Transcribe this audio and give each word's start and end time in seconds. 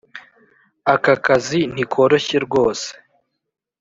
Aka 0.93 1.13
kazi 1.25 1.59
ntikoroshye 1.73 2.37
rwose 2.45 2.89